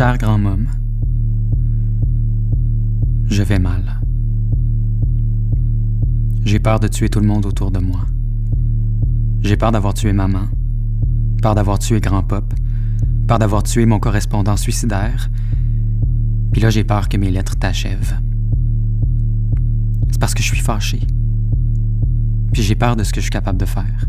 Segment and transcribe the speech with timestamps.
[0.00, 0.66] Cher grand môme,
[3.26, 4.00] je vais mal.
[6.42, 8.06] J'ai peur de tuer tout le monde autour de moi.
[9.42, 10.44] J'ai peur d'avoir tué maman,
[11.42, 12.54] peur d'avoir tué grand pop,
[13.28, 15.28] peur d'avoir tué mon correspondant suicidaire.
[16.52, 18.22] Puis là, j'ai peur que mes lettres t'achèvent.
[20.10, 21.00] C'est parce que je suis fâché.
[22.54, 24.08] Puis j'ai peur de ce que je suis capable de faire.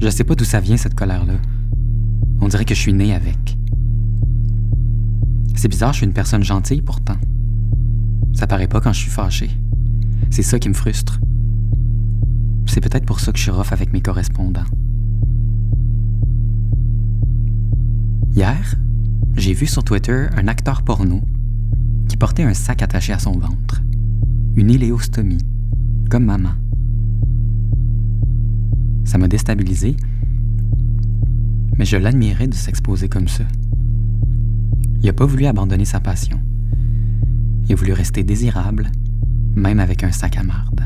[0.00, 1.34] Je sais pas d'où ça vient, cette colère-là.
[2.40, 3.56] On dirait que je suis né avec.
[5.54, 7.16] C'est bizarre, je suis une personne gentille pourtant.
[8.32, 9.50] Ça paraît pas quand je suis fâché.
[10.30, 11.20] C'est ça qui me frustre.
[12.66, 14.64] C'est peut-être pour ça que je suis rough avec mes correspondants.
[18.34, 18.76] Hier,
[19.36, 21.20] j'ai vu sur Twitter un acteur porno
[22.08, 23.82] qui portait un sac attaché à son ventre.
[24.54, 25.44] Une iléostomie,
[26.08, 26.52] comme maman.
[29.04, 29.96] Ça m'a déstabilisé,
[31.80, 33.44] mais je l'admirais de s'exposer comme ça.
[35.00, 36.38] Il n'a pas voulu abandonner sa passion.
[37.64, 38.92] Il a voulu rester désirable,
[39.56, 40.82] même avec un sac à marde.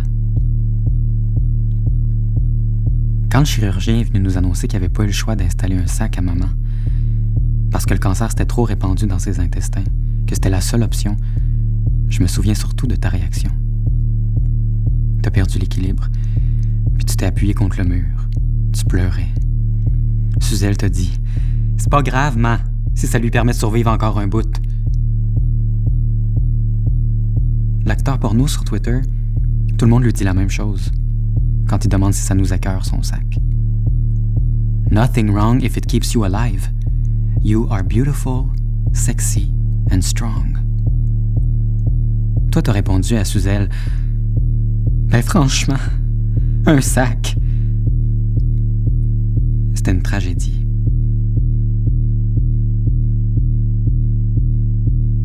[3.28, 5.88] Quand le chirurgien est venu nous annoncer qu'il n'avait pas eu le choix d'installer un
[5.88, 6.50] sac à maman,
[7.72, 9.82] parce que le cancer s'était trop répandu dans ses intestins,
[10.28, 11.16] que c'était la seule option,
[12.08, 13.50] je me souviens surtout de ta réaction.
[15.24, 16.06] Tu as perdu l'équilibre,
[16.94, 18.28] puis tu t'es appuyé contre le mur.
[18.72, 19.26] Tu pleurais.
[20.44, 21.10] Suzelle te dit
[21.78, 22.60] C'est pas grave, ma,
[22.94, 24.60] si ça lui permet de survivre encore un bout.
[27.86, 29.00] L'acteur porno sur Twitter,
[29.78, 30.92] tout le monde lui dit la même chose
[31.66, 33.38] quand il demande si ça nous écœure son sac.
[34.90, 36.68] Nothing wrong if it keeps you alive.
[37.42, 38.50] You are beautiful,
[38.92, 39.50] sexy
[39.90, 40.58] and strong.
[42.52, 43.70] Toi, t'as répondu à Suzelle
[45.08, 45.80] Ben franchement,
[46.66, 47.34] un sac.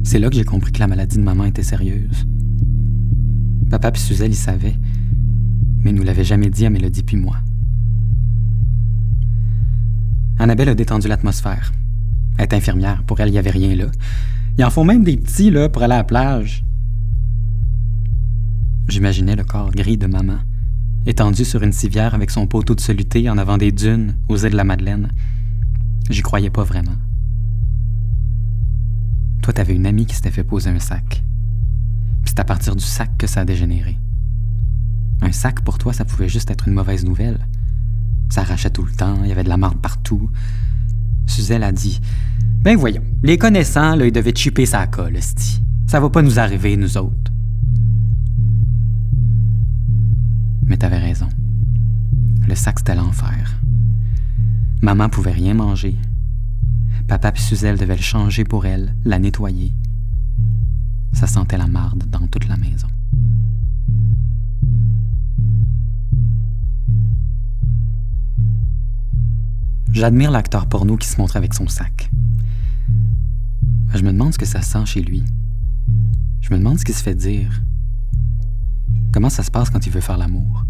[0.04, 2.26] C'est là que j'ai compris que la maladie de maman était sérieuse.
[3.70, 4.76] Papa puis Suzelle y savaient,
[5.84, 7.38] mais nous l'avaient jamais dit à Mélodie puis moi.
[10.40, 11.72] Annabelle a détendu l'atmosphère.
[12.38, 13.92] Elle est infirmière, pour elle, il n'y avait rien là.
[14.58, 16.66] Ils en font même des petits, là, pour aller à la plage.
[18.88, 20.40] J'imaginais le corps gris de maman,
[21.06, 24.52] étendu sur une civière avec son poteau de soluté en avant des dunes, aux îles
[24.52, 25.12] de la Madeleine.
[26.10, 26.96] J'y croyais pas vraiment.
[29.42, 31.24] Toi, t'avais une amie qui s'était fait poser un sac.
[32.24, 33.98] Puis c'est à partir du sac que ça a dégénéré.
[35.22, 37.48] Un sac, pour toi, ça pouvait juste être une mauvaise nouvelle.
[38.30, 40.30] Ça arrachait tout le temps, il y avait de la marde partout.
[41.26, 42.00] Suzelle a dit
[42.62, 45.18] Ben voyons, les connaissants, ils devaient chipper sa colle.
[45.88, 47.29] Ça va pas nous arriver, nous autres.
[50.70, 51.28] Mais t'avais raison.
[52.48, 53.60] Le sac, c'était l'enfer.
[54.82, 55.96] Maman pouvait rien manger.
[57.08, 59.74] Papa et Suzelle devaient le changer pour elle, la nettoyer.
[61.12, 62.88] Ça sentait la marde dans toute la maison.
[69.92, 72.12] J'admire l'acteur porno qui se montre avec son sac.
[73.96, 75.24] Je me demande ce que ça sent chez lui.
[76.42, 77.64] Je me demande ce qu'il se fait dire.
[79.12, 80.66] Comment ça se passe quand il veut faire l'amour?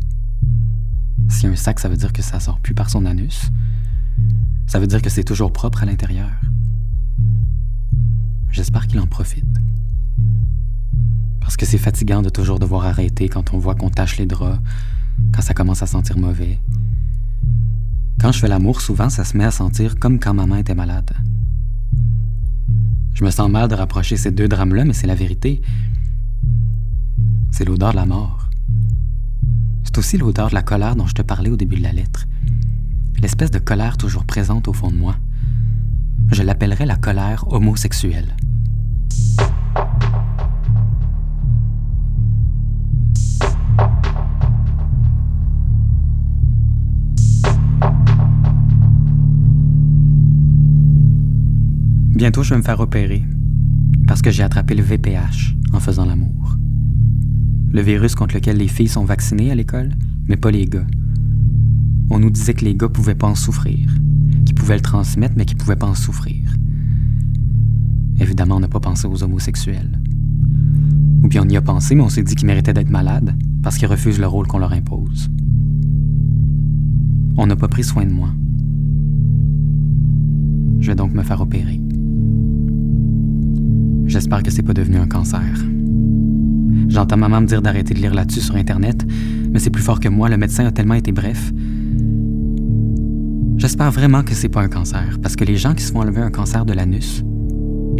[1.27, 3.51] Si un sac, ça veut dire que ça sort plus par son anus?
[4.67, 6.31] Ça veut dire que c'est toujours propre à l'intérieur?
[8.51, 9.45] J'espère qu'il en profite.
[11.39, 14.59] Parce que c'est fatigant de toujours devoir arrêter quand on voit qu'on tâche les draps,
[15.33, 16.59] quand ça commence à sentir mauvais,
[18.19, 21.11] quand je fais l'amour, souvent, ça se met à sentir comme quand maman était malade.
[23.13, 25.61] Je me sens mal de rapprocher ces deux drames-là, mais c'est la vérité.
[27.59, 28.49] C'est l'odeur de la mort.
[29.83, 32.25] C'est aussi l'odeur de la colère dont je te parlais au début de la lettre.
[33.21, 35.17] L'espèce de colère toujours présente au fond de moi.
[36.31, 38.33] Je l'appellerais la colère homosexuelle.
[52.15, 53.25] Bientôt, je vais me faire opérer
[54.07, 56.48] parce que j'ai attrapé le VPH en faisant l'amour.
[57.71, 59.91] Le virus contre lequel les filles sont vaccinées à l'école,
[60.27, 60.87] mais pas les gars.
[62.09, 63.87] On nous disait que les gars pouvaient pas en souffrir,
[64.45, 66.55] qu'ils pouvaient le transmettre, mais qu'ils pouvaient pas en souffrir.
[68.19, 69.99] Évidemment, on n'a pas pensé aux homosexuels.
[71.23, 73.77] Ou bien on y a pensé, mais on s'est dit qu'ils méritaient d'être malades parce
[73.77, 75.29] qu'ils refusent le rôle qu'on leur impose.
[77.37, 78.29] On n'a pas pris soin de moi.
[80.79, 81.79] Je vais donc me faire opérer.
[84.05, 85.43] J'espère que c'est pas devenu un cancer.
[86.87, 89.05] J'entends maman me dire d'arrêter de lire là-dessus sur Internet,
[89.51, 91.51] mais c'est plus fort que moi, le médecin a tellement été bref.
[93.57, 96.21] J'espère vraiment que c'est pas un cancer, parce que les gens qui se font enlever
[96.21, 97.23] un cancer de l'anus,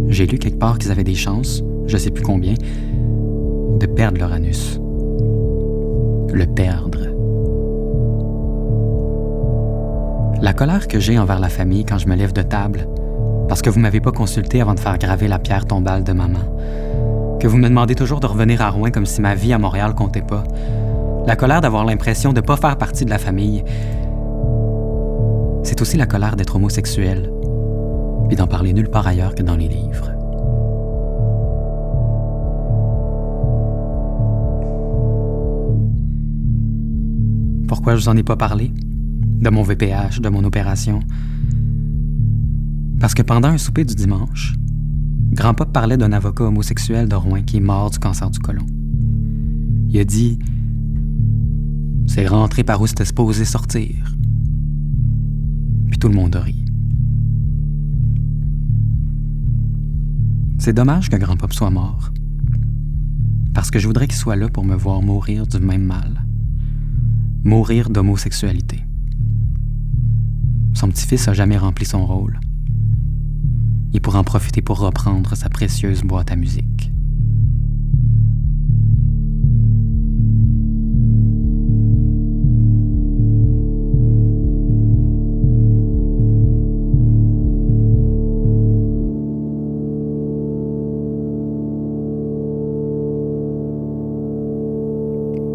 [0.08, 4.32] j'ai lu quelque part qu'ils avaient des chances, je sais plus combien, de perdre leur
[4.32, 4.80] anus.
[6.32, 7.00] Le perdre.
[10.40, 12.88] La colère que j'ai envers la famille quand je me lève de table,
[13.48, 16.56] parce que vous m'avez pas consulté avant de faire graver la pierre tombale de maman,
[17.40, 19.94] que vous me demandez toujours de revenir à Rouen comme si ma vie à Montréal
[19.94, 20.44] comptait pas,
[21.26, 23.64] la colère d'avoir l'impression de ne pas faire partie de la famille,
[25.62, 27.32] c'est aussi la colère d'être homosexuel,
[28.28, 30.10] puis d'en parler nulle part ailleurs que dans les livres.
[37.66, 38.70] Pourquoi je vous en ai pas parlé?
[39.40, 41.00] De mon VPH, de mon opération?
[43.00, 44.54] Parce que pendant un souper du dimanche,
[45.40, 48.66] Grand-Pop parlait d'un avocat homosexuel de Rouen qui est mort du cancer du côlon.
[49.88, 50.38] Il a dit
[52.06, 54.14] C'est rentré par où c'était supposé sortir.
[55.88, 56.62] Puis tout le monde a ri.
[60.58, 62.12] C'est dommage que Grand-Pop soit mort.
[63.54, 66.22] Parce que je voudrais qu'il soit là pour me voir mourir du même mal.
[67.44, 68.84] Mourir d'homosexualité.
[70.74, 72.38] Son petit-fils a jamais rempli son rôle.
[73.92, 76.90] Il pourra en profiter pour reprendre sa précieuse boîte à musique.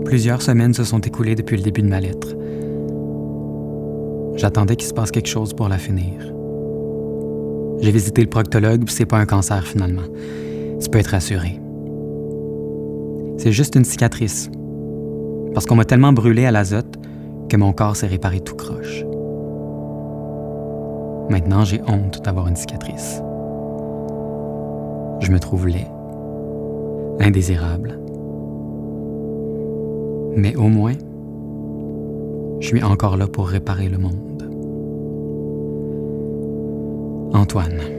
[0.05, 2.35] Plusieurs semaines se sont écoulées depuis le début de ma lettre.
[4.37, 6.34] J'attendais qu'il se passe quelque chose pour la finir.
[7.79, 10.03] J'ai visité le proctologue, c'est pas un cancer finalement.
[10.81, 11.59] Tu peux être rassuré.
[13.37, 14.49] C'est juste une cicatrice.
[15.53, 16.97] Parce qu'on m'a tellement brûlé à l'azote
[17.49, 19.05] que mon corps s'est réparé tout croche.
[21.29, 23.21] Maintenant, j'ai honte d'avoir une cicatrice.
[25.21, 25.87] Je me trouve laid,
[27.19, 27.99] indésirable.
[30.35, 30.93] Mais au moins,
[32.59, 34.34] je suis encore là pour réparer le monde.
[37.35, 37.94] Antoine.